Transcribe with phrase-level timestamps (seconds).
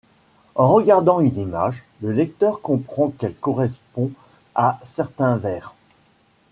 [0.55, 4.09] En regardant une image, le lecteur comprend qu'elle correspond
[4.55, 5.75] à certains vers.